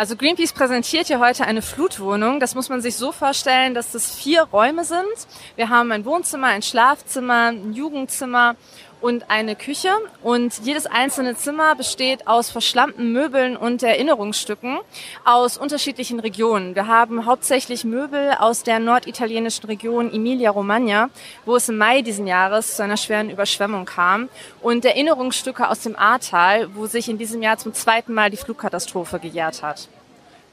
Also 0.00 0.16
Greenpeace 0.16 0.54
präsentiert 0.54 1.08
hier 1.08 1.20
heute 1.20 1.44
eine 1.44 1.60
Flutwohnung. 1.60 2.40
Das 2.40 2.54
muss 2.54 2.70
man 2.70 2.80
sich 2.80 2.96
so 2.96 3.12
vorstellen, 3.12 3.74
dass 3.74 3.92
das 3.92 4.14
vier 4.14 4.44
Räume 4.44 4.82
sind. 4.82 5.04
Wir 5.56 5.68
haben 5.68 5.92
ein 5.92 6.06
Wohnzimmer, 6.06 6.46
ein 6.46 6.62
Schlafzimmer, 6.62 7.48
ein 7.48 7.74
Jugendzimmer 7.74 8.56
und 9.00 9.30
eine 9.30 9.56
Küche. 9.56 9.90
Und 10.22 10.60
jedes 10.64 10.86
einzelne 10.86 11.36
Zimmer 11.36 11.74
besteht 11.74 12.26
aus 12.26 12.50
verschlammten 12.50 13.12
Möbeln 13.12 13.56
und 13.56 13.82
Erinnerungsstücken 13.82 14.78
aus 15.24 15.56
unterschiedlichen 15.56 16.20
Regionen. 16.20 16.74
Wir 16.74 16.86
haben 16.86 17.26
hauptsächlich 17.26 17.84
Möbel 17.84 18.32
aus 18.38 18.62
der 18.62 18.78
norditalienischen 18.78 19.66
Region 19.66 20.12
Emilia-Romagna, 20.12 21.10
wo 21.44 21.56
es 21.56 21.68
im 21.68 21.78
Mai 21.78 22.02
diesen 22.02 22.26
Jahres 22.26 22.76
zu 22.76 22.82
einer 22.82 22.96
schweren 22.96 23.30
Überschwemmung 23.30 23.84
kam. 23.84 24.28
Und 24.60 24.84
Erinnerungsstücke 24.84 25.68
aus 25.68 25.80
dem 25.80 25.96
Ahrtal, 25.96 26.74
wo 26.74 26.86
sich 26.86 27.08
in 27.08 27.18
diesem 27.18 27.42
Jahr 27.42 27.58
zum 27.58 27.74
zweiten 27.74 28.14
Mal 28.14 28.30
die 28.30 28.36
Flugkatastrophe 28.36 29.18
gejährt 29.18 29.62
hat. 29.62 29.88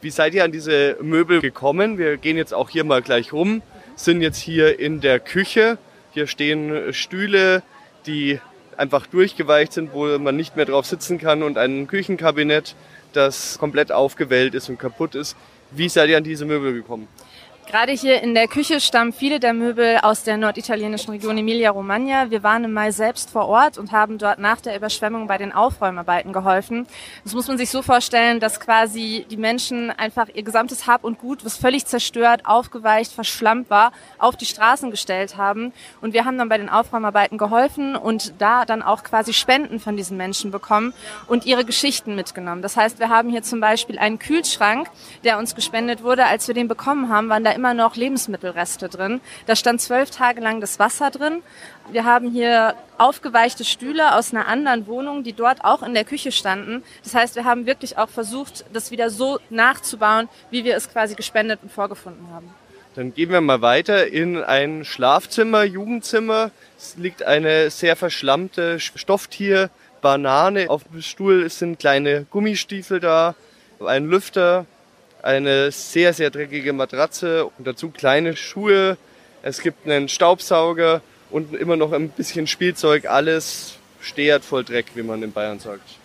Wie 0.01 0.11
seid 0.11 0.35
ihr 0.35 0.43
an 0.43 0.51
diese 0.51 0.97
Möbel 1.01 1.41
gekommen? 1.41 1.97
Wir 1.97 2.17
gehen 2.17 2.37
jetzt 2.37 2.53
auch 2.53 2.69
hier 2.69 2.83
mal 2.83 3.01
gleich 3.01 3.33
rum, 3.33 3.63
sind 3.95 4.21
jetzt 4.21 4.37
hier 4.37 4.79
in 4.79 5.01
der 5.01 5.19
Küche. 5.19 5.79
Hier 6.11 6.27
stehen 6.27 6.93
Stühle, 6.93 7.63
die 8.07 8.39
einfach 8.77 9.07
durchgeweicht 9.07 9.73
sind, 9.73 9.93
wo 9.93 10.17
man 10.17 10.35
nicht 10.35 10.55
mehr 10.55 10.65
drauf 10.65 10.85
sitzen 10.85 11.17
kann 11.17 11.43
und 11.43 11.57
ein 11.57 11.87
Küchenkabinett, 11.87 12.75
das 13.13 13.57
komplett 13.59 13.91
aufgewellt 13.91 14.53
ist 14.53 14.69
und 14.69 14.79
kaputt 14.79 15.15
ist. 15.15 15.35
Wie 15.71 15.89
seid 15.89 16.09
ihr 16.09 16.17
an 16.17 16.23
diese 16.23 16.45
Möbel 16.45 16.73
gekommen? 16.73 17.07
Gerade 17.69 17.91
hier 17.91 18.23
in 18.23 18.33
der 18.33 18.47
Küche 18.47 18.79
stammen 18.79 19.11
viele 19.11 19.41
der 19.41 19.51
Möbel 19.51 19.97
aus 20.01 20.23
der 20.23 20.37
norditalienischen 20.37 21.11
Region 21.11 21.37
Emilia-Romagna. 21.37 22.31
Wir 22.31 22.41
waren 22.41 22.63
im 22.63 22.71
Mai 22.71 22.91
selbst 22.91 23.29
vor 23.29 23.49
Ort 23.49 23.77
und 23.77 23.91
haben 23.91 24.17
dort 24.17 24.39
nach 24.39 24.61
der 24.61 24.77
Überschwemmung 24.77 25.27
bei 25.27 25.37
den 25.37 25.51
Aufräumarbeiten 25.51 26.31
geholfen. 26.31 26.87
Das 27.25 27.33
muss 27.33 27.49
man 27.49 27.57
sich 27.57 27.69
so 27.69 27.81
vorstellen, 27.81 28.39
dass 28.39 28.61
quasi 28.61 29.25
die 29.29 29.35
Menschen 29.35 29.91
einfach 29.91 30.29
ihr 30.33 30.43
gesamtes 30.43 30.87
Hab 30.87 31.03
und 31.03 31.19
Gut, 31.19 31.43
was 31.43 31.57
völlig 31.57 31.85
zerstört, 31.85 32.45
aufgeweicht, 32.45 33.11
verschlammt 33.11 33.69
war, 33.69 33.91
auf 34.17 34.37
die 34.37 34.45
Straßen 34.45 34.89
gestellt 34.89 35.35
haben. 35.35 35.73
Und 35.99 36.13
wir 36.13 36.23
haben 36.23 36.37
dann 36.37 36.47
bei 36.47 36.57
den 36.57 36.69
Aufräumarbeiten 36.69 37.37
geholfen 37.37 37.97
und 37.97 38.35
da 38.37 38.63
dann 38.63 38.81
auch 38.81 39.03
quasi 39.03 39.33
Spenden 39.33 39.81
von 39.81 39.97
diesen 39.97 40.15
Menschen 40.15 40.51
bekommen 40.51 40.93
und 41.27 41.45
ihre 41.45 41.65
Geschichten 41.65 42.15
mitgenommen. 42.15 42.61
Das 42.61 42.77
heißt, 42.77 42.99
wir 42.99 43.09
haben 43.09 43.29
hier 43.29 43.43
zum 43.43 43.59
Beispiel 43.59 43.99
einen 43.99 44.19
Kühlschrank, 44.19 44.89
der 45.25 45.37
uns 45.37 45.53
gespendet 45.53 46.01
wurde. 46.01 46.27
Als 46.27 46.47
wir 46.47 46.55
den 46.55 46.69
bekommen 46.69 47.09
haben, 47.09 47.27
waren 47.27 47.43
da 47.43 47.56
immer 47.57 47.73
noch 47.73 47.95
Lebensmittelreste 47.95 48.87
drin. 48.87 49.19
Da 49.47 49.55
stand 49.55 49.81
zwölf 49.81 50.11
Tage 50.11 50.39
lang 50.39 50.61
das 50.61 50.77
Wasser 50.77 51.09
drin. 51.09 51.41
Wir 51.91 52.05
haben 52.05 52.31
hier 52.31 52.75
aufgeweichte 52.97 53.65
Stühle 53.65 54.15
aus 54.15 54.33
einer 54.33 54.47
anderen 54.47 54.85
Wohnung, 54.85 55.23
die 55.23 55.33
dort 55.33 55.63
auch 55.63 55.81
in 55.81 55.93
der 55.93 56.05
Küche 56.05 56.31
standen. 56.31 56.83
Das 57.03 57.15
heißt, 57.15 57.35
wir 57.35 57.45
haben 57.45 57.65
wirklich 57.65 57.97
auch 57.97 58.09
versucht, 58.09 58.65
das 58.71 58.91
wieder 58.91 59.09
so 59.09 59.39
nachzubauen, 59.49 60.29
wie 60.51 60.63
wir 60.63 60.75
es 60.75 60.89
quasi 60.89 61.15
gespendet 61.15 61.59
und 61.63 61.71
vorgefunden 61.71 62.27
haben. 62.31 62.53
Dann 62.95 63.13
gehen 63.13 63.31
wir 63.31 63.41
mal 63.41 63.61
weiter 63.61 64.07
in 64.07 64.43
ein 64.43 64.85
Schlafzimmer, 64.85 65.63
Jugendzimmer. 65.63 66.51
Es 66.77 66.95
liegt 66.97 67.23
eine 67.23 67.69
sehr 67.69 67.95
verschlammte 67.95 68.79
Stofftier, 68.79 69.69
Banane. 70.01 70.69
Auf 70.69 70.83
dem 70.85 71.01
Stuhl 71.01 71.49
sind 71.49 71.79
kleine 71.79 72.25
Gummistiefel 72.31 72.99
da, 72.99 73.35
ein 73.85 74.07
Lüfter, 74.07 74.65
eine 75.27 75.71
sehr, 75.71 76.13
sehr 76.13 76.29
dreckige 76.29 76.71
Matratze 76.71 77.45
und 77.45 77.67
dazu 77.67 77.89
kleine 77.89 78.37
Schuhe. 78.37 78.97
Es 79.43 79.59
gibt 79.59 79.85
einen 79.85 80.07
Staubsauger 80.07 81.01
und 81.29 81.53
immer 81.53 81.75
noch 81.75 81.91
ein 81.91 82.07
bisschen 82.09 82.47
Spielzeug. 82.47 83.07
Alles 83.07 83.75
steht 83.99 84.45
voll 84.45 84.63
Dreck, 84.63 84.85
wie 84.95 85.03
man 85.03 85.21
in 85.21 85.33
Bayern 85.33 85.59
sagt. 85.59 85.97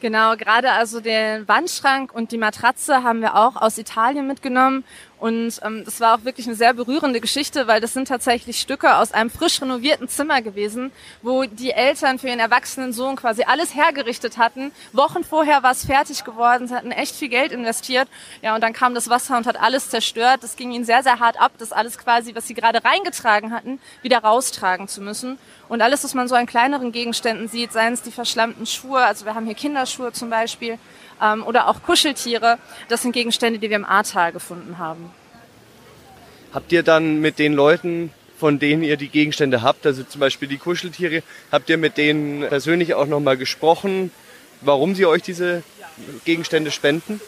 Genau, 0.00 0.36
gerade 0.36 0.72
also 0.72 1.00
den 1.00 1.46
Wandschrank 1.46 2.12
und 2.12 2.32
die 2.32 2.38
Matratze 2.38 3.04
haben 3.04 3.20
wir 3.20 3.36
auch 3.36 3.54
aus 3.56 3.78
Italien 3.78 4.26
mitgenommen 4.26 4.84
und 5.18 5.60
ähm, 5.62 5.82
das 5.84 6.00
war 6.00 6.16
auch 6.16 6.24
wirklich 6.24 6.46
eine 6.46 6.56
sehr 6.56 6.74
berührende 6.74 7.22
Geschichte, 7.22 7.66
weil 7.66 7.80
das 7.80 7.94
sind 7.94 8.06
tatsächlich 8.08 8.60
Stücke 8.60 8.96
aus 8.96 9.12
einem 9.12 9.30
frisch 9.30 9.62
renovierten 9.62 10.08
Zimmer 10.08 10.42
gewesen, 10.42 10.92
wo 11.22 11.44
die 11.44 11.70
Eltern 11.70 12.18
für 12.18 12.28
ihren 12.28 12.38
erwachsenen 12.38 12.92
Sohn 12.92 13.16
quasi 13.16 13.44
alles 13.44 13.74
hergerichtet 13.74 14.36
hatten. 14.36 14.72
Wochen 14.92 15.24
vorher 15.24 15.62
war 15.62 15.70
es 15.70 15.86
fertig 15.86 16.24
geworden, 16.24 16.68
sie 16.68 16.74
hatten 16.74 16.90
echt 16.90 17.16
viel 17.16 17.30
Geld 17.30 17.52
investiert. 17.52 18.08
Ja, 18.42 18.54
und 18.54 18.60
dann 18.60 18.74
kam 18.74 18.94
das 18.94 19.08
Wasser 19.08 19.38
und 19.38 19.46
hat 19.46 19.58
alles 19.58 19.88
zerstört. 19.88 20.42
Das 20.42 20.56
ging 20.56 20.70
ihnen 20.70 20.84
sehr, 20.84 21.02
sehr 21.02 21.18
hart 21.18 21.40
ab, 21.40 21.52
das 21.58 21.72
alles 21.72 21.96
quasi, 21.96 22.34
was 22.34 22.46
sie 22.46 22.54
gerade 22.54 22.84
reingetragen 22.84 23.54
hatten, 23.54 23.80
wieder 24.02 24.18
raustragen 24.18 24.86
zu 24.86 25.00
müssen. 25.00 25.38
Und 25.68 25.80
alles, 25.80 26.04
was 26.04 26.12
man 26.12 26.28
so 26.28 26.34
an 26.34 26.44
kleineren 26.46 26.92
Gegenständen 26.92 27.48
sieht, 27.48 27.72
seien 27.72 27.94
es 27.94 28.02
die 28.02 28.12
verschlammten 28.12 28.66
Schuhe, 28.66 29.00
also 29.00 29.24
wir 29.24 29.34
haben 29.34 29.46
hier 29.46 29.54
Kinderschuhe 29.54 30.12
zum 30.12 30.28
Beispiel, 30.28 30.78
ähm, 31.22 31.44
oder 31.44 31.68
auch 31.68 31.82
Kuscheltiere. 31.82 32.58
Das 32.88 33.02
sind 33.02 33.12
Gegenstände, 33.12 33.58
die 33.58 33.68
wir 33.68 33.76
im 33.76 33.84
Ahrtal 33.84 34.32
gefunden 34.32 34.78
haben. 34.78 35.05
Habt 36.56 36.72
ihr 36.72 36.82
dann 36.82 37.20
mit 37.20 37.38
den 37.38 37.52
Leuten, 37.52 38.10
von 38.38 38.58
denen 38.58 38.82
ihr 38.82 38.96
die 38.96 39.10
Gegenstände 39.10 39.60
habt, 39.60 39.84
also 39.84 40.02
zum 40.04 40.22
Beispiel 40.22 40.48
die 40.48 40.56
Kuscheltiere, 40.56 41.22
habt 41.52 41.68
ihr 41.68 41.76
mit 41.76 41.98
denen 41.98 42.48
persönlich 42.48 42.94
auch 42.94 43.04
nochmal 43.04 43.36
gesprochen, 43.36 44.10
warum 44.62 44.94
sie 44.94 45.04
euch 45.04 45.22
diese 45.22 45.62
Gegenstände 46.24 46.70
spenden? 46.70 47.20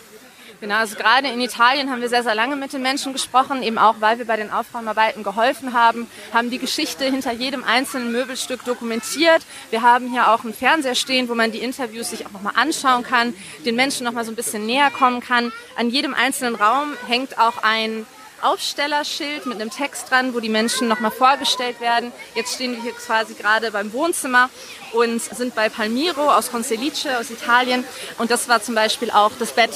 Genau, 0.63 0.77
also 0.77 0.97
gerade 0.97 1.29
in 1.29 1.43
Italien 1.43 1.91
haben 1.91 2.01
wir 2.01 2.09
sehr, 2.09 2.23
sehr 2.23 2.35
lange 2.35 2.57
mit 2.57 2.73
den 2.73 2.81
Menschen 2.81 3.13
gesprochen, 3.13 3.63
eben 3.63 3.77
auch, 3.77 3.97
weil 4.01 4.17
wir 4.17 4.25
bei 4.25 4.39
den 4.39 4.51
Aufräumarbeiten 4.51 5.23
geholfen 5.23 5.75
haben, 5.75 6.07
haben 6.33 6.49
die 6.49 6.59
Geschichte 6.59 7.05
hinter 7.05 7.33
jedem 7.33 7.65
einzelnen 7.65 8.11
Möbelstück 8.11 8.65
dokumentiert. 8.65 9.43
Wir 9.69 9.83
haben 9.83 10.11
hier 10.11 10.31
auch 10.31 10.43
einen 10.43 10.55
Fernseher 10.55 10.95
stehen, 10.95 11.29
wo 11.29 11.35
man 11.35 11.53
die 11.53 11.59
Interviews 11.59 12.09
sich 12.09 12.25
auch 12.25 12.33
nochmal 12.33 12.55
anschauen 12.57 13.03
kann, 13.03 13.35
den 13.67 13.77
Menschen 13.77 14.05
nochmal 14.05 14.25
so 14.25 14.33
ein 14.33 14.37
bisschen 14.37 14.65
näher 14.65 14.91
kommen 14.91 15.21
kann. 15.21 15.53
An 15.77 15.91
jedem 15.91 16.15
einzelnen 16.15 16.55
Raum 16.55 16.95
hängt 17.07 17.39
auch 17.39 17.63
ein 17.63 18.07
Aufstellerschild 18.43 19.47
mit 19.47 19.61
einem 19.61 19.71
Text 19.71 20.11
dran, 20.11 20.35
wo 20.35 20.41
die 20.41 20.49
Menschen 20.49 20.89
nochmal 20.89 21.11
vorgestellt 21.11 21.81
werden. 21.81 22.13
Jetzt 22.35 22.55
stehen 22.55 22.73
wir 22.75 22.83
hier 22.83 22.93
quasi 22.93 23.35
gerade 23.35 23.71
beim 23.71 23.93
Wohnzimmer 23.93 24.51
und 24.93 25.21
sind 25.21 25.55
bei 25.55 25.69
Palmiro 25.69 26.31
aus 26.31 26.51
Concelice 26.51 27.19
aus 27.19 27.31
Italien. 27.31 27.85
Und 28.19 28.31
das 28.31 28.49
war 28.49 28.63
zum 28.63 28.75
Beispiel 28.75 29.11
auch 29.11 29.33
das 29.39 29.53
Bett 29.53 29.71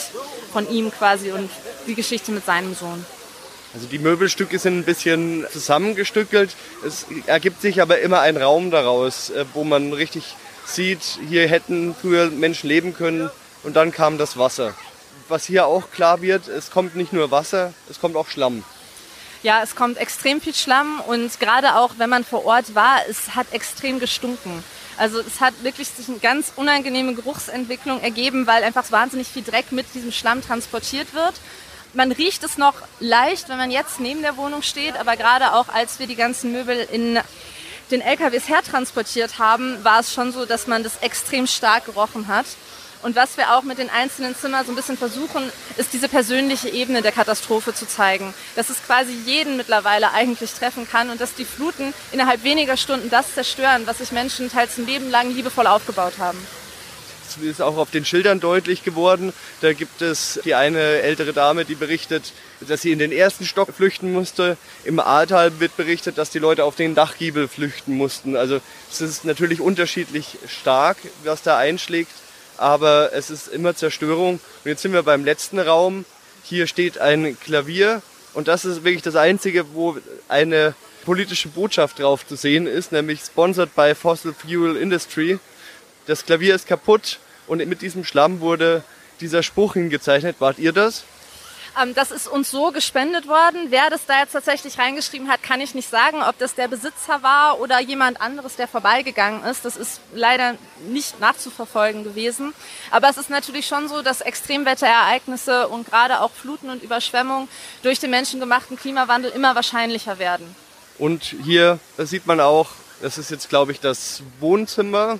von 0.53 0.71
ihm 0.71 0.91
quasi 0.91 1.33
und 1.33 1.51
die 1.87 1.95
Geschichte 1.95 2.33
mit 2.33 2.47
seinem 2.47 2.75
Sohn. 2.75 3.05
Also 3.75 3.87
die 3.87 3.99
Möbelstücke 3.99 4.59
sind 4.59 4.81
ein 4.81 4.84
bisschen 4.84 5.47
zusammengestückelt. 5.51 6.55
Es 6.87 7.06
ergibt 7.27 7.62
sich 7.62 7.81
aber 7.81 8.01
immer 8.01 8.21
ein 8.21 8.37
Raum 8.37 8.71
daraus, 8.71 9.31
äh, 9.31 9.47
wo 9.55 9.65
man 9.65 9.93
richtig 9.93 10.37
sieht, 10.67 11.19
hier 11.28 11.49
hätten 11.49 11.95
früher 11.99 12.31
Menschen 12.31 12.69
leben 12.69 12.95
können 12.95 13.31
und 13.62 13.75
dann 13.75 13.91
kam 13.91 14.19
das 14.19 14.37
Wasser 14.37 14.75
was 15.28 15.44
hier 15.44 15.66
auch 15.66 15.91
klar 15.91 16.22
wird, 16.22 16.49
es 16.49 16.71
kommt 16.71 16.97
nicht 16.97 17.12
nur 17.12 17.31
Wasser, 17.31 17.72
es 17.88 18.00
kommt 18.00 18.16
auch 18.16 18.28
Schlamm. 18.28 18.65
Ja, 19.43 19.60
es 19.62 19.75
kommt 19.75 19.99
extrem 19.99 20.41
viel 20.41 20.55
Schlamm 20.55 21.00
und 21.00 21.41
gerade 21.41 21.77
auch, 21.77 21.94
wenn 21.99 22.09
man 22.09 22.25
vor 22.25 22.44
Ort 22.44 22.75
war, 22.75 22.99
es 23.09 23.34
hat 23.34 23.53
extrem 23.53 23.99
gestunken. 23.99 24.62
Also 24.97 25.19
es 25.21 25.41
hat 25.41 25.55
wirklich 25.62 25.88
sich 25.88 26.09
eine 26.09 26.19
ganz 26.19 26.53
unangenehme 26.55 27.15
Geruchsentwicklung 27.15 28.00
ergeben, 28.00 28.47
weil 28.47 28.62
einfach 28.62 28.91
wahnsinnig 28.93 29.27
viel 29.27 29.43
Dreck 29.43 29.72
mit 29.72 29.87
diesem 29.94 30.12
Schlamm 30.12 30.43
transportiert 30.43 31.12
wird. 31.15 31.34
Man 31.94 32.12
riecht 32.12 32.44
es 32.44 32.56
noch 32.56 32.75
leicht, 33.00 33.49
wenn 33.49 33.59
man 33.59 33.71
jetzt 33.71 34.00
neben 34.00 34.22
der 34.22 34.37
Wohnung 34.37 34.62
steht, 34.62 34.97
aber 34.97 35.16
gerade 35.16 35.54
auch 35.54 35.69
als 35.69 35.99
wir 35.99 36.06
die 36.06 36.16
ganzen 36.16 36.53
Möbel 36.53 36.77
in 36.91 37.19
den 37.91 38.00
LKWs 38.00 38.49
hertransportiert 38.49 39.39
haben, 39.39 39.83
war 39.84 40.00
es 40.00 40.12
schon 40.12 40.33
so, 40.33 40.47
dass 40.47 40.66
man 40.66 40.83
das 40.83 40.99
extrem 40.99 41.47
stark 41.47 41.87
gerochen 41.87 42.28
hat. 42.28 42.47
Und 43.03 43.17
was 43.17 43.37
wir 43.37 43.55
auch 43.55 43.65
mit 43.65 43.79
den 43.79 43.91
einzelnen 43.91 44.37
Zimmern 44.37 44.65
so 44.65 44.71
ein 44.73 44.77
bisschen 44.77 44.97
versuchen, 44.97 45.51
ist 45.77 45.93
diese 45.93 46.09
persönliche 46.09 46.69
Ebene 46.69 47.03
der 47.03 47.11
Katastrophe 47.11 47.75
zu 47.75 47.87
zeigen. 47.87 48.33
Dass 48.55 48.71
es 48.71 48.83
quasi 48.85 49.13
jeden 49.27 49.57
mittlerweile 49.57 50.13
eigentlich 50.13 50.53
treffen 50.53 50.89
kann 50.89 51.11
und 51.11 51.21
dass 51.21 51.35
die 51.35 51.45
Fluten 51.45 51.93
innerhalb 52.13 52.45
weniger 52.45 52.77
Stunden 52.77 53.11
das 53.11 53.35
zerstören, 53.35 53.83
was 53.87 53.99
sich 53.99 54.13
Menschen 54.13 54.51
teils 54.51 54.79
ein 54.79 54.87
Leben 54.87 55.11
lang 55.11 55.35
liebevoll 55.35 55.67
aufgebaut 55.67 56.15
haben. 56.19 56.39
Das 57.27 57.43
ist 57.43 57.63
auch 57.63 57.77
auf 57.79 57.91
den 57.91 58.05
Schildern 58.05 58.41
deutlich 58.41 58.85
geworden. 58.85 59.33
Da 59.63 59.73
gibt 59.73 60.03
es 60.03 60.39
die 60.45 60.55
eine 60.55 60.79
ältere 60.79 61.33
Dame, 61.33 61.65
die 61.65 61.75
berichtet, 61.75 62.33
dass 62.60 62.83
sie 62.83 62.93
in 62.93 62.98
den 62.98 63.10
ersten 63.10 63.47
Stock 63.47 63.75
flüchten 63.75 64.13
musste. 64.13 64.57
Im 64.84 65.01
Ahrtal 65.01 65.59
wird 65.59 65.77
berichtet, 65.77 66.19
dass 66.19 66.31
die 66.31 66.39
Leute 66.39 66.65
auf 66.65 66.77
den 66.77 66.95
Dachgiebel 66.95 67.48
flüchten 67.48 67.97
mussten. 67.97 68.37
Also 68.37 68.60
es 68.91 69.01
ist 69.01 69.25
natürlich 69.25 69.60
unterschiedlich 69.60 70.37
stark, 70.47 70.98
was 71.25 71.43
da 71.43 71.57
einschlägt 71.57 72.13
aber 72.62 73.12
es 73.12 73.28
ist 73.28 73.48
immer 73.48 73.74
Zerstörung. 73.74 74.34
Und 74.34 74.68
jetzt 74.68 74.82
sind 74.82 74.92
wir 74.92 75.03
beim 75.03 75.24
letzten 75.24 75.59
Raum. 75.59 76.04
Hier 76.44 76.66
steht 76.66 76.98
ein 76.98 77.38
Klavier 77.41 78.03
und 78.34 78.48
das 78.48 78.64
ist 78.64 78.84
wirklich 78.84 79.03
das 79.03 79.16
einzige, 79.16 79.74
wo 79.74 79.97
eine 80.28 80.74
politische 81.04 81.48
Botschaft 81.48 81.98
drauf 81.98 82.26
zu 82.26 82.36
sehen 82.36 82.66
ist, 82.66 82.92
nämlich 82.92 83.20
sponsored 83.20 83.74
by 83.74 83.94
Fossil 83.94 84.32
Fuel 84.32 84.76
Industry. 84.76 85.38
Das 86.06 86.24
Klavier 86.24 86.54
ist 86.54 86.66
kaputt 86.66 87.18
und 87.48 87.66
mit 87.66 87.82
diesem 87.82 88.04
Schlamm 88.04 88.41
wurde 88.41 88.84
dieser 89.20 89.42
Spruch 89.42 89.74
hingezeichnet. 89.74 90.36
Wart 90.38 90.59
ihr 90.59 90.72
das? 90.72 91.04
Ähm, 91.80 91.95
das 91.95 92.10
ist 92.10 92.28
uns 92.28 92.51
so 92.51 92.71
gespendet 92.71 93.28
worden. 93.28 93.66
Wer 93.69 93.91
das 93.91 94.07
da 94.07 94.21
jetzt 94.21 94.33
tatsächlich 94.33 94.78
reingeschrieben 94.78 95.28
hat, 95.28 95.42
kann 95.42 95.60
ich 95.60 95.74
nicht 95.74 95.89
sagen. 95.89 96.22
Ob 96.22 96.39
das 96.39 96.54
der 96.54 96.69
Besitzer 96.69 97.22
war 97.22 97.60
oder 97.60 97.80
jemand 97.80 98.21
anderes, 98.21 98.57
der 98.57 98.69
vorbeigegangen 98.69 99.45
ist, 99.45 99.65
das 99.65 99.77
ist 99.77 100.01
leider 100.15 100.54
nicht 100.89 101.21
nachzuverfolgen 101.21 102.04
gewesen. 102.04 102.53
Aber 102.91 103.09
es 103.09 103.16
ist 103.16 103.30
natürlich 103.30 103.66
schon 103.66 103.89
so, 103.89 104.03
dass 104.03 104.21
Extremwetterereignisse 104.21 105.69
und 105.69 105.86
gerade 105.89 106.21
auch 106.21 106.30
Fluten 106.30 106.71
und 106.71 106.83
Überschwemmungen 106.83 107.48
durch 107.83 107.98
den 108.01 108.10
menschengemachten 108.10 108.77
Klimawandel 108.77 109.30
immer 109.30 109.54
wahrscheinlicher 109.54 110.19
werden. 110.19 110.54
Und 110.98 111.22
hier 111.45 111.78
sieht 111.98 112.27
man 112.27 112.41
auch, 112.41 112.69
das 113.01 113.19
ist 113.19 113.30
jetzt, 113.30 113.48
glaube 113.48 113.72
ich, 113.72 113.80
das 113.80 114.22
Wohnzimmer, 114.41 115.19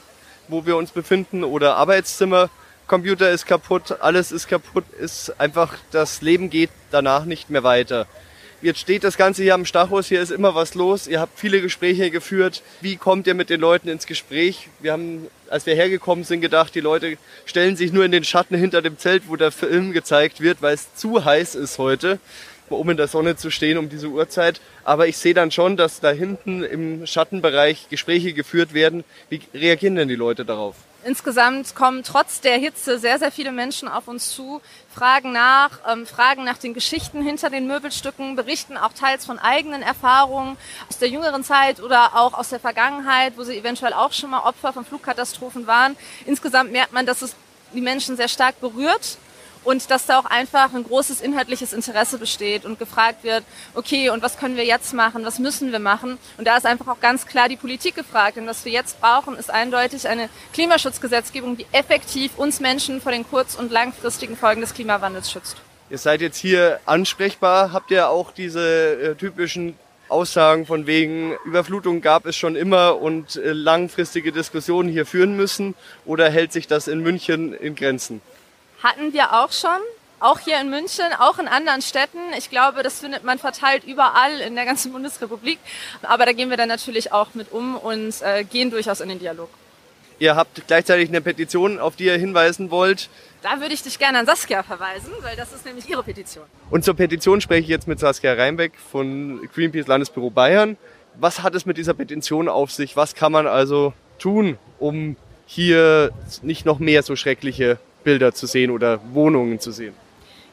wo 0.49 0.67
wir 0.67 0.77
uns 0.77 0.91
befinden, 0.91 1.45
oder 1.45 1.77
Arbeitszimmer. 1.77 2.51
Computer 2.93 3.31
ist 3.31 3.47
kaputt, 3.47 4.03
alles 4.03 4.33
ist 4.33 4.49
kaputt, 4.49 4.85
ist 5.01 5.41
einfach, 5.41 5.79
das 5.93 6.21
Leben 6.21 6.51
geht 6.51 6.69
danach 6.91 7.25
nicht 7.25 7.49
mehr 7.49 7.63
weiter. 7.63 8.07
Jetzt 8.61 8.81
steht 8.81 9.03
das 9.03 9.17
Ganze 9.17 9.43
hier 9.43 9.55
am 9.55 9.65
Stachus, 9.65 10.09
hier 10.09 10.21
ist 10.21 10.31
immer 10.31 10.55
was 10.55 10.75
los. 10.75 11.07
Ihr 11.07 11.19
habt 11.19 11.39
viele 11.39 11.63
Gespräche 11.63 12.11
geführt. 12.11 12.63
Wie 12.83 12.97
kommt 12.97 13.27
ihr 13.27 13.33
mit 13.33 13.49
den 13.49 13.63
Leuten 13.63 13.89
ins 13.89 14.05
Gespräch? 14.05 14.69
Wir 14.81 14.93
haben, 14.93 15.29
als 15.49 15.65
wir 15.65 15.75
hergekommen 15.75 16.25
sind, 16.25 16.43
gedacht, 16.43 16.75
die 16.75 16.81
Leute 16.81 17.17
stellen 17.47 17.77
sich 17.77 17.95
nur 17.95 18.05
in 18.05 18.13
den 18.13 18.25
Schatten 18.25 18.59
hinter 18.59 18.83
dem 18.83 18.99
Zelt, 18.99 19.23
wo 19.27 19.37
der 19.37 19.53
Film 19.53 19.95
gezeigt 19.95 20.43
wird, 20.43 20.61
weil 20.61 20.75
es 20.75 20.95
zu 20.95 21.25
heiß 21.25 21.55
ist 21.55 21.79
heute, 21.79 22.19
um 22.69 22.91
in 22.91 22.99
der 22.99 23.09
Sonne 23.09 23.37
zu 23.37 23.51
stehen 23.51 23.79
um 23.79 23.89
diese 23.89 24.09
Uhrzeit. 24.09 24.61
Aber 24.85 25.07
ich 25.07 25.17
sehe 25.17 25.33
dann 25.33 25.51
schon, 25.51 25.79
dass 25.79 26.01
da 26.01 26.11
hinten 26.11 26.63
im 26.63 27.07
Schattenbereich 27.07 27.89
Gespräche 27.89 28.35
geführt 28.35 28.75
werden. 28.75 29.03
Wie 29.31 29.41
reagieren 29.55 29.97
denn 29.97 30.09
die 30.09 30.15
Leute 30.15 30.45
darauf? 30.45 30.77
Insgesamt 31.05 31.75
kommen 31.75 32.05
trotz 32.05 32.41
der 32.41 32.59
Hitze 32.59 32.99
sehr, 32.99 33.19
sehr 33.19 33.33
viele 33.33 33.51
Menschen 33.51 33.89
auf 33.89 34.07
uns 34.07 34.33
zu, 34.35 34.61
fragen 34.95 35.33
nach, 35.33 35.71
ähm, 35.91 36.07
fragen 36.07 36.45
nach 36.45 36.59
den 36.59 36.75
Geschichten 36.75 37.23
hinter 37.23 37.51
den 37.51 37.67
Möbelstücken, 37.67 38.37
berichten 38.37 38.77
auch 38.77 38.93
teils 38.93 39.27
von 39.27 39.41
eigenen 39.41 39.83
Erfahrungen 39.83 40.57
aus 40.89 40.99
der 40.99 41.09
jüngeren 41.09 41.43
Zeit 41.43 41.81
oder 41.81 42.15
auch 42.17 42.35
aus 42.35 42.51
der 42.51 42.61
Vergangenheit, 42.61 43.35
wo 43.37 43.43
sie 43.43 43.57
eventuell 43.57 43.95
auch 43.95 44.13
schon 44.13 44.31
mal 44.31 44.41
Opfer 44.41 44.73
von 44.73 44.85
Flugkatastrophen 44.85 45.67
waren. 45.67 45.97
Insgesamt 46.25 46.71
merkt 46.71 46.93
man, 46.93 47.05
dass 47.05 47.23
es 47.23 47.35
die 47.75 47.81
Menschen 47.81 48.17
sehr 48.17 48.29
stark 48.29 48.61
berührt 48.61 49.19
und 49.65 49.91
dass 49.91 50.07
da 50.07 50.19
auch 50.19 50.25
einfach 50.25 50.75
ein 50.75 50.85
großes 50.85 51.21
inhaltliches 51.21 51.73
Interesse 51.73 52.19
besteht 52.19 52.65
und 52.65 52.79
gefragt 52.79 53.25
wird, 53.25 53.45
okay, 53.75 54.11
und 54.11 54.23
was 54.23 54.39
können 54.39 54.57
wir 54.57 54.65
jetzt 54.65 54.93
machen, 54.95 55.25
was 55.25 55.39
müssen 55.39 55.73
wir 55.73 55.79
machen? 55.79 56.19
Und 56.39 56.47
da 56.47 56.57
ist 56.57 56.67
einfach 56.67 56.89
auch 56.89 57.01
ganz 57.01 57.27
klar 57.27 57.49
die 57.49 57.57
Politik 57.57 57.95
gefragt. 57.95 58.37
Denn 58.37 58.47
was 58.47 58.65
wir 58.65 58.73
jetzt 58.73 59.01
brauchen, 59.01 59.37
ist 59.37 59.51
eindeutig 59.51 60.09
eine 60.09 60.29
Klimaschutzgesetzgebung, 60.53 61.57
die 61.57 61.67
effektiv 61.73 62.37
uns 62.37 62.61
Menschen 62.61 63.01
vor 63.01 63.13
den 63.13 63.29
kurz- 63.29 63.55
und 63.55 63.71
langfristigen 63.71 64.37
Folgen 64.37 64.61
des 64.61 64.75
Klimawandels 64.75 65.31
schützt. 65.31 65.57
Ihr 65.91 65.99
seid 65.99 66.21
jetzt 66.23 66.39
hier 66.39 66.81
ansprechbar. 66.87 67.73
Habt 67.73 67.91
ihr 67.91 68.09
auch 68.09 68.33
diese 68.33 69.11
äh, 69.11 69.15
typischen 69.15 69.75
Aussagen 70.09 70.67
von 70.67 70.87
wegen 70.87 71.35
Überflutung 71.45 72.03
gab 72.03 72.27
es 72.27 72.37
schon 72.37 72.55
immer 72.55 73.01
und 73.01 73.37
äh, 73.37 73.53
langfristige 73.53 74.31
Diskussionen 74.31 74.89
hier 74.89 75.07
führen 75.07 75.37
müssen? 75.37 75.75
Oder 76.05 76.31
hält 76.31 76.53
sich 76.53 76.67
das 76.67 76.87
in 76.89 77.01
München 77.01 77.55
in 77.55 77.75
Grenzen? 77.75 78.21
Hatten 78.83 79.13
wir 79.13 79.33
auch 79.33 79.53
schon. 79.53 79.81
Auch 80.21 80.39
hier 80.39 80.61
in 80.61 80.71
München, 80.71 81.07
auch 81.19 81.41
in 81.41 81.49
anderen 81.49 81.83
Städten. 81.83 82.19
Ich 82.39 82.49
glaube, 82.49 82.85
das 82.85 83.01
findet 83.01 83.25
man 83.25 83.41
verteilt 83.41 83.83
überall 83.83 84.41
in 84.41 84.55
der 84.55 84.65
ganzen 84.65 84.93
Bundesrepublik. 84.93 85.59
Aber 86.03 86.27
da 86.27 86.33
gehen 86.33 86.49
wir 86.49 86.57
dann 86.57 86.69
natürlich 86.69 87.13
auch 87.13 87.35
mit 87.35 87.51
um 87.51 87.77
und 87.77 88.15
äh, 88.23 88.45
gehen 88.45 88.71
durchaus 88.71 89.01
in 89.01 89.09
den 89.09 89.19
Dialog. 89.19 89.49
Ihr 90.21 90.37
habt 90.37 90.69
gleichzeitig 90.69 91.09
eine 91.09 91.21
Petition, 91.21 91.81
auf 91.81 91.97
die 91.97 92.05
ihr 92.05 92.17
hinweisen 92.17 92.71
wollt. 92.71 93.09
Da 93.43 93.61
würde 93.61 93.75
ich 93.75 93.83
dich 93.83 93.99
gerne 93.99 94.21
an 94.21 94.27
Saskia 94.27 94.63
verweisen, 94.63 95.13
weil 95.23 95.35
das 95.35 95.53
ist 95.53 95.67
nämlich 95.67 95.89
ihre 95.89 96.05
Petition. 96.05 96.45
Und 96.71 96.85
zur 96.85 96.95
Petition 96.95 97.41
spreche 97.41 97.63
ich 97.63 97.69
jetzt 97.69 97.89
mit 97.89 97.99
Saskia 97.99 98.35
Reinbeck 98.35 98.75
von 98.93 99.41
Greenpeace 99.53 99.89
Landesbüro 99.89 100.31
Bayern. 100.31 100.77
Was 101.17 101.43
hat 101.43 101.57
es 101.57 101.67
mit 101.67 101.77
dieser 101.77 101.95
Petition 101.95 102.49
auf 102.49 102.71
sich? 102.71 102.95
Was 102.95 103.17
kann 103.17 103.33
man 103.33 103.49
also 103.49 103.93
tun, 104.21 104.59
um 104.79 105.17
hier 105.47 106.13
nicht 106.43 106.65
noch 106.65 106.79
mehr 106.79 107.03
so 107.03 107.17
schreckliche 107.17 107.79
Bilder 108.05 108.33
zu 108.33 108.47
sehen 108.47 108.71
oder 108.71 109.01
Wohnungen 109.13 109.61
zu 109.61 109.73
sehen. 109.73 109.95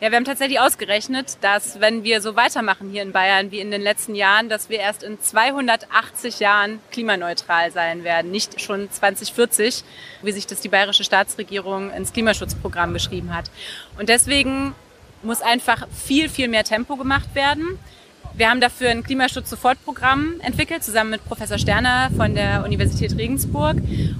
Ja, 0.01 0.11
wir 0.11 0.15
haben 0.15 0.23
tatsächlich 0.23 0.61
ausgerechnet, 0.61 1.37
dass 1.41 1.81
wenn 1.81 2.05
wir 2.05 2.21
so 2.21 2.37
weitermachen 2.37 2.89
hier 2.89 3.01
in 3.01 3.11
Bayern 3.11 3.51
wie 3.51 3.59
in 3.59 3.69
den 3.69 3.81
letzten 3.81 4.15
Jahren, 4.15 4.47
dass 4.47 4.69
wir 4.69 4.79
erst 4.79 5.03
in 5.03 5.19
280 5.19 6.39
Jahren 6.39 6.79
klimaneutral 6.89 7.71
sein 7.71 8.05
werden, 8.05 8.31
nicht 8.31 8.61
schon 8.61 8.89
2040, 8.89 9.83
wie 10.21 10.31
sich 10.31 10.47
das 10.47 10.61
die 10.61 10.69
bayerische 10.69 11.03
Staatsregierung 11.03 11.91
ins 11.91 12.13
Klimaschutzprogramm 12.13 12.93
geschrieben 12.93 13.35
hat. 13.35 13.51
Und 13.97 14.07
deswegen 14.07 14.73
muss 15.21 15.41
einfach 15.41 15.85
viel, 15.89 16.29
viel 16.29 16.47
mehr 16.47 16.63
Tempo 16.63 16.95
gemacht 16.95 17.35
werden. 17.35 17.77
Wir 18.35 18.49
haben 18.49 18.61
dafür 18.61 18.89
ein 18.89 19.03
Klimaschutz-Sofortprogramm 19.03 20.35
entwickelt, 20.41 20.83
zusammen 20.83 21.09
mit 21.09 21.25
Professor 21.25 21.57
Sterner 21.57 22.09
von 22.15 22.35
der 22.35 22.63
Universität 22.63 23.17
Regensburg. 23.17 23.77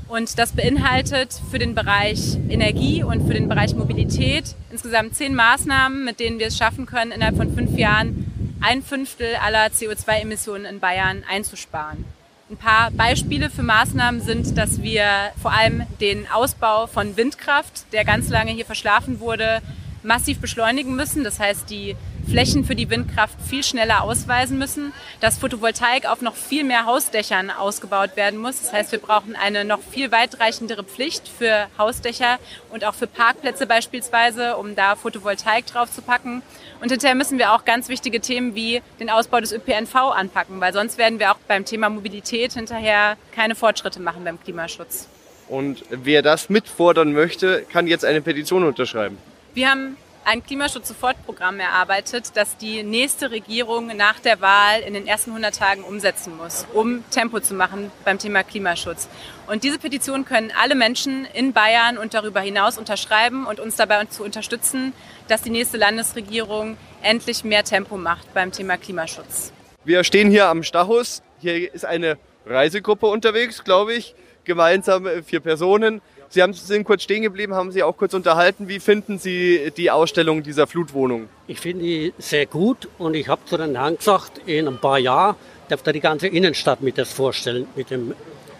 Und 0.08 0.38
das 0.38 0.52
beinhaltet 0.52 1.40
für 1.52 1.60
den 1.60 1.74
Bereich 1.74 2.38
Energie 2.50 3.04
und 3.04 3.28
für 3.28 3.34
den 3.34 3.48
Bereich 3.48 3.76
Mobilität 3.76 4.56
insgesamt 4.72 5.16
zehn 5.16 5.36
Maßnahmen, 5.36 6.04
mit 6.04 6.20
denen 6.20 6.40
wir 6.40 6.48
es 6.48 6.58
schaffen 6.58 6.86
können, 6.86 7.12
innerhalb 7.12 7.38
von 7.38 7.54
fünf 7.54 7.78
Jahren 7.78 8.58
ein 8.62 8.84
Fünftel 8.84 9.36
aller 9.36 9.68
CO2-Emissionen 9.68 10.66
in 10.66 10.80
Bayern 10.80 11.24
einzusparen. 11.30 12.04
Ein 12.50 12.58
paar 12.58 12.92
Beispiele 12.92 13.50
für 13.50 13.64
Maßnahmen 13.64 14.22
sind, 14.22 14.58
dass 14.58 14.82
wir 14.82 15.06
vor 15.42 15.54
allem 15.54 15.84
den 16.02 16.28
Ausbau 16.32 16.88
von 16.88 17.16
Windkraft, 17.16 17.86
der 17.94 18.04
ganz 18.04 18.30
lange 18.30 18.52
hier 18.52 18.66
verschlafen 18.66 19.20
wurde, 19.20 19.62
massiv 20.04 20.40
beschleunigen 20.40 20.96
müssen. 20.96 21.24
Das 21.24 21.40
heißt, 21.40 21.70
die 21.70 21.96
Flächen 22.30 22.64
für 22.64 22.76
die 22.76 22.92
Windkraft 22.92 23.36
viel 23.42 23.64
schneller 23.64 24.04
ausweisen 24.04 24.60
müssen, 24.60 24.94
dass 25.20 25.40
Photovoltaik 25.40 26.06
auf 26.08 26.22
noch 26.22 26.36
viel 26.36 26.64
mehr 26.64 26.86
Hausdächern 26.86 27.50
ausgebaut 27.50 28.16
werden 28.16 28.40
muss. 28.40 28.62
Das 28.62 28.72
heißt, 28.72 28.92
wir 28.92 29.00
brauchen 29.00 29.36
eine 29.36 29.66
noch 29.66 29.80
viel 29.81 30.12
weitreichendere 30.12 30.84
Pflicht 30.84 31.28
für 31.28 31.68
Hausdächer 31.80 32.38
und 32.70 32.86
auch 32.86 32.94
für 32.94 33.08
Parkplätze 33.08 33.66
beispielsweise, 33.66 34.58
um 34.58 34.76
da 34.76 34.96
Photovoltaik 34.96 35.66
drauf 35.66 35.92
zu 35.92 36.04
packen. 36.04 36.44
Und 36.81 36.92
hinterher 36.92 37.16
müssen 37.16 37.40
wir 37.40 37.52
auch 37.52 37.66
ganz 37.66 37.90
wichtige 37.90 38.22
Themen 38.22 38.54
wie 38.54 38.84
den 39.00 39.10
Ausbau 39.10 39.40
des 39.40 39.52
ÖPNV 39.52 39.96
anpacken, 39.96 40.62
weil 40.62 40.72
sonst 40.72 41.00
werden 41.00 41.18
wir 41.18 41.31
auch 41.31 41.40
beim 41.48 41.66
Thema 41.66 41.90
Mobilität 41.90 42.54
hinterher 42.54 43.18
keine 43.34 43.56
Fortschritte 43.56 44.00
machen 44.02 44.24
beim 44.24 44.40
Klimaschutz. 44.40 45.08
Und 45.48 45.84
wer 45.90 46.22
das 46.22 46.50
mitfordern 46.50 47.12
möchte, 47.12 47.66
kann 47.72 47.88
jetzt 47.88 48.06
eine 48.06 48.22
Petition 48.22 48.64
unterschreiben. 48.64 49.18
Wir 49.56 49.72
haben 49.72 49.98
ein 50.30 50.44
Klimaschutz-Sofortprogramm 50.44 51.60
erarbeitet, 51.60 52.34
das 52.36 52.56
die 52.56 52.84
nächste 52.84 53.31
Regierung 53.31 53.88
nach 53.98 54.20
der 54.20 54.42
Wahl 54.42 54.81
in 54.81 54.94
den 54.94 55.08
ersten 55.08 55.31
100 55.31 55.56
Tagen 55.56 55.84
umsetzen 55.84 56.38
muss, 56.38 56.68
um 56.72 57.04
Tempo 57.10 57.40
zu 57.40 57.56
machen 57.56 57.92
beim 58.06 58.20
Thema 58.20 58.44
Klimaschutz. 58.44 59.10
Und 59.48 59.64
diese 59.64 59.80
Petition 59.80 60.26
können 60.26 60.54
alle 60.62 60.76
Menschen 60.76 61.26
in 61.34 61.52
Bayern 61.52 61.98
und 61.98 62.14
darüber 62.14 62.42
hinaus 62.42 62.78
unterschreiben 62.78 63.48
und 63.48 63.60
uns 63.60 63.76
dabei 63.76 64.06
zu 64.06 64.24
unterstützen, 64.24 64.94
dass 65.28 65.42
die 65.42 65.50
nächste 65.50 65.78
Landesregierung 65.78 66.78
endlich 67.02 67.44
mehr 67.44 67.64
Tempo 67.64 67.98
macht 67.98 68.31
beim 68.36 68.52
Thema 68.52 68.78
Klimaschutz. 68.78 69.52
Wir 69.83 70.04
stehen 70.04 70.30
hier 70.30 70.45
am 70.45 70.62
Stachus. 70.62 71.24
Hier 71.40 71.74
ist 71.74 71.86
eine 71.86 72.19
Reisegruppe 72.45 73.07
unterwegs, 73.07 73.64
glaube 73.64 73.95
ich. 73.95 74.14
Gemeinsam 74.44 75.07
vier 75.26 75.40
Personen. 75.40 76.02
Sie 76.31 76.44
haben, 76.44 76.54
sind 76.54 76.83
kurz 76.83 77.02
stehen 77.02 77.24
geblieben, 77.24 77.56
haben 77.56 77.71
Sie 77.71 77.81
auch 77.81 77.98
kurz 77.98 78.14
unterhalten. 78.14 78.68
Wie 78.68 78.80
finden 78.80 79.18
Sie 79.18 79.71
die 79.76 79.90
Ausstellung 79.90 80.44
dieser 80.44 80.68
Flutwohnung? 80.68 81.28
Ich 81.48 81.59
finde 81.59 81.83
die 81.83 82.14
sehr 82.19 82.45
gut 82.45 82.88
und 83.00 83.16
ich 83.16 83.28
habe 83.28 83.42
zu 83.45 83.57
den 83.57 83.76
Herrn 83.76 83.98
gesagt, 83.98 84.40
in 84.45 84.68
ein 84.68 84.78
paar 84.78 85.00
Jahren 85.00 85.36
darf 85.69 85.81
er 85.86 85.94
die 85.94 86.00
ganze 86.00 86.28
Innenstadt 86.28 86.81
mit 86.81 87.00
das 87.00 87.12
vorstellen, 87.12 87.66
mit 87.76 87.90
dem 87.90 88.14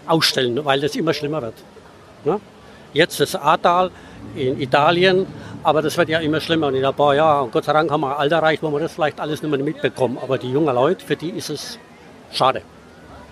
Ausstellen, 0.08 0.66
weil 0.66 0.82
das 0.82 0.96
immer 0.96 1.14
schlimmer 1.14 1.44
wird. 1.44 1.54
Ne? 2.26 2.42
Jetzt 2.94 3.20
das 3.20 3.36
Ahrtal 3.36 3.92
in 4.36 4.60
Italien, 4.60 5.28
aber 5.62 5.84
das 5.84 5.96
wird 5.96 6.10
ja 6.10 6.20
immer 6.22 6.42
schlimmer 6.42 6.68
und 6.68 6.76
in 6.76 6.84
ein 6.84 6.96
paar 6.96 7.14
Jahren. 7.14 7.52
Gott 7.52 7.66
sei 7.66 7.74
Dank 7.74 7.92
haben 7.92 8.02
wir 8.02 8.14
ein 8.14 8.22
Alter 8.22 8.38
erreicht, 8.38 8.64
wo 8.64 8.72
wir 8.72 8.80
das 8.80 8.94
vielleicht 8.94 9.20
alles 9.20 9.44
nicht 9.44 9.52
mehr 9.52 9.64
mitbekommen. 9.64 10.18
Aber 10.20 10.40
die 10.40 10.52
jungen 10.52 10.74
Leute, 10.74 11.06
für 11.06 11.16
die 11.16 11.30
ist 11.30 11.52
es 11.52 11.78
schade. 12.32 12.64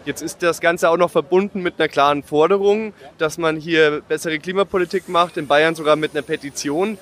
Jetzt 0.07 0.21
ist 0.21 0.41
das 0.41 0.61
Ganze 0.61 0.89
auch 0.89 0.95
noch 0.95 1.11
verbunden 1.11 1.61
mit 1.61 1.77
einer 1.77 1.89
klaren 1.89 2.23
Forderung, 2.23 2.93
dass 3.17 3.37
man 3.37 3.57
hier 3.57 4.01
bessere 4.07 4.39
Klimapolitik 4.39 5.09
macht, 5.09 5.35
in 5.35 5.47
Bayern 5.47 5.75
sogar 5.75 5.97
mit 5.97 6.11
einer 6.11 6.21
Petition. 6.21 6.97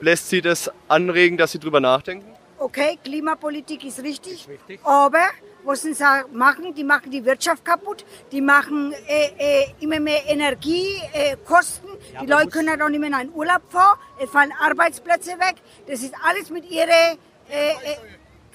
Lässt 0.00 0.30
Sie 0.30 0.40
das 0.40 0.68
anregen, 0.88 1.36
dass 1.36 1.52
Sie 1.52 1.60
darüber 1.60 1.78
nachdenken? 1.78 2.26
Okay, 2.58 2.98
Klimapolitik 3.04 3.84
ist 3.84 4.02
richtig, 4.02 4.48
aber 4.82 5.22
was 5.62 5.82
sie 5.82 5.94
machen, 6.32 6.74
die 6.74 6.82
machen 6.82 7.12
die 7.12 7.24
Wirtschaft 7.24 7.64
kaputt, 7.64 8.04
die 8.32 8.40
machen 8.40 8.94
äh, 9.06 9.28
äh, 9.38 9.66
immer 9.78 10.00
mehr 10.00 10.20
Energiekosten, 10.26 11.88
äh, 11.88 12.20
die 12.22 12.26
Leute 12.26 12.48
können 12.48 12.78
doch 12.78 12.88
nicht 12.88 12.98
mehr 12.98 13.10
in 13.10 13.14
einen 13.14 13.32
Urlaub 13.32 13.62
fahren, 13.68 13.96
es 14.22 14.28
fallen 14.28 14.52
Arbeitsplätze 14.60 15.38
weg, 15.38 15.54
das 15.86 16.02
ist 16.02 16.14
alles 16.28 16.50
mit 16.50 16.68
ihrer 16.68 17.12
äh, 17.48 17.70
äh, 17.70 17.96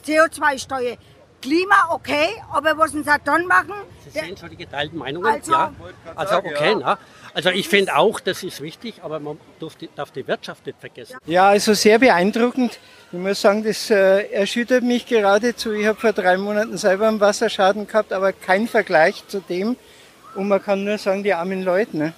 CO2-Steuer. 0.05 0.97
Klima 1.45 1.89
okay, 1.91 2.29
aber 2.51 2.75
was 2.75 2.91
sie 2.91 3.03
dann 3.03 3.45
machen? 3.45 3.73
Sie 4.03 4.09
sehen 4.19 4.35
schon 4.35 4.49
die 4.49 4.55
geteilten 4.55 4.97
Meinungen, 4.97 5.27
also, 5.27 5.51
ja. 5.51 5.71
Also 6.15 6.37
okay, 6.37 6.75
na. 6.79 6.97
Also 7.35 7.51
ich 7.51 7.69
finde 7.69 7.95
auch, 7.95 8.19
das 8.19 8.41
ist 8.41 8.61
wichtig, 8.61 9.03
aber 9.03 9.19
man 9.19 9.37
darf 9.59 9.75
die, 9.75 9.89
darf 9.93 10.09
die 10.09 10.27
Wirtschaft 10.27 10.65
nicht 10.65 10.79
vergessen. 10.79 11.17
Ja, 11.27 11.49
also 11.49 11.73
sehr 11.73 11.99
beeindruckend. 11.99 12.79
Ich 13.11 13.19
muss 13.19 13.41
sagen, 13.41 13.63
das 13.63 13.91
äh, 13.91 14.31
erschüttert 14.31 14.83
mich 14.83 15.05
geradezu. 15.05 15.71
Ich 15.73 15.85
habe 15.85 15.99
vor 15.99 16.13
drei 16.13 16.37
Monaten 16.37 16.77
selber 16.77 17.07
einen 17.07 17.19
Wasserschaden 17.19 17.85
gehabt, 17.85 18.11
aber 18.11 18.33
kein 18.33 18.67
Vergleich 18.67 19.27
zu 19.27 19.39
dem. 19.41 19.75
Und 20.33 20.47
man 20.47 20.63
kann 20.63 20.83
nur 20.83 20.97
sagen, 20.97 21.23
die 21.23 21.33
armen 21.33 21.61
Leute. 21.61 21.95
Ne? 21.95 22.13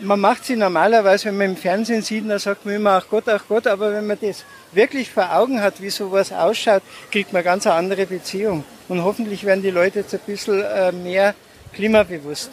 Man 0.00 0.20
macht 0.20 0.44
sie 0.44 0.54
normalerweise, 0.54 1.26
wenn 1.26 1.38
man 1.38 1.46
im 1.50 1.56
Fernsehen 1.56 2.02
sieht, 2.02 2.28
dann 2.28 2.38
sagt 2.38 2.64
man 2.64 2.74
immer, 2.74 2.92
ach 2.92 3.06
Gott, 3.10 3.28
ach 3.28 3.42
Gott, 3.48 3.66
aber 3.66 3.92
wenn 3.92 4.06
man 4.06 4.18
das 4.20 4.44
wirklich 4.72 5.10
vor 5.10 5.34
Augen 5.34 5.60
hat, 5.60 5.80
wie 5.82 5.90
sowas 5.90 6.32
ausschaut, 6.32 6.82
kriegt 7.10 7.32
man 7.32 7.42
ganz 7.42 7.66
eine 7.66 7.74
andere 7.74 8.06
Beziehung. 8.06 8.64
Und 8.88 9.02
hoffentlich 9.02 9.44
werden 9.44 9.62
die 9.62 9.70
Leute 9.70 10.00
jetzt 10.00 10.14
ein 10.14 10.20
bisschen 10.24 10.62
äh, 10.62 10.92
mehr 10.92 11.34
klimabewusst. 11.72 12.50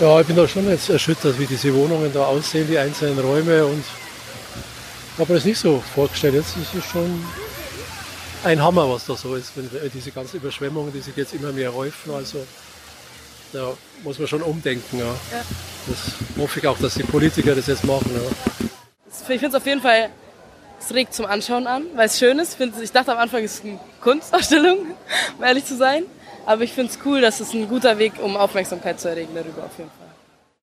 Ja, 0.00 0.20
ich 0.20 0.26
bin 0.26 0.36
da 0.36 0.48
schon 0.48 0.68
jetzt 0.68 0.88
erschüttert, 0.88 1.38
wie 1.38 1.46
diese 1.46 1.74
Wohnungen 1.74 2.12
da 2.12 2.24
aussehen, 2.24 2.66
die 2.68 2.78
einzelnen 2.78 3.18
Räume 3.18 3.66
und 3.66 3.84
ich 5.16 5.20
habe 5.20 5.32
mir 5.32 5.38
das 5.38 5.46
nicht 5.46 5.58
so 5.58 5.82
vorgestellt. 5.94 6.34
Jetzt 6.34 6.56
ist 6.56 6.74
es 6.74 6.84
schon 6.84 7.24
ein 8.44 8.62
Hammer, 8.62 8.90
was 8.90 9.06
da 9.06 9.16
so 9.16 9.34
ist, 9.34 9.52
wenn 9.56 9.68
diese 9.90 10.10
ganzen 10.10 10.36
Überschwemmungen, 10.36 10.92
die 10.92 11.00
sich 11.00 11.16
jetzt 11.16 11.32
immer 11.32 11.52
mehr 11.52 11.74
häufen. 11.74 12.12
Also 12.14 12.46
da 13.52 13.74
muss 14.04 14.18
man 14.18 14.28
schon 14.28 14.42
umdenken. 14.42 14.98
Ja. 14.98 15.06
ja. 15.06 15.44
Das 15.86 15.98
hoffe 16.38 16.60
ich 16.60 16.66
auch, 16.66 16.78
dass 16.78 16.94
die 16.94 17.02
Politiker 17.02 17.54
das 17.54 17.66
jetzt 17.66 17.84
machen. 17.84 18.10
Ja. 18.14 18.66
Ich 19.08 19.40
finde 19.40 19.46
es 19.46 19.54
auf 19.54 19.66
jeden 19.66 19.80
Fall, 19.80 20.10
es 20.78 20.94
regt 20.94 21.14
zum 21.14 21.26
Anschauen 21.26 21.66
an, 21.66 21.84
weil 21.94 22.06
es 22.06 22.18
schön 22.18 22.38
ist. 22.38 22.58
Ich 22.82 22.92
dachte 22.92 23.12
am 23.12 23.18
Anfang, 23.18 23.42
es 23.42 23.54
ist 23.54 23.64
eine 23.64 23.78
Kunstausstellung, 24.00 24.78
um 25.38 25.44
ehrlich 25.44 25.64
zu 25.64 25.76
sein. 25.76 26.04
Aber 26.44 26.62
ich 26.62 26.72
finde 26.72 26.92
es 26.92 26.98
cool, 27.04 27.20
dass 27.20 27.40
es 27.40 27.52
ein 27.52 27.68
guter 27.68 27.98
Weg, 27.98 28.14
um 28.22 28.36
Aufmerksamkeit 28.36 29.00
zu 29.00 29.08
erregen 29.08 29.34
darüber 29.34 29.64
auf 29.64 29.76
jeden 29.78 29.90
Fall. 29.90 30.05